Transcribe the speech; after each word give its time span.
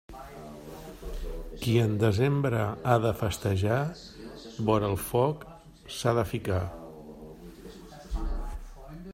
Qui 1.65 1.75
en 1.81 1.93
desembre 2.03 2.63
ha 2.87 2.95
de 3.05 3.11
festejar, 3.19 3.77
vora 4.71 4.91
el 4.95 4.99
foc 5.11 5.47
s'ha 5.99 6.15
de 6.21 6.27
ficar. 6.33 6.61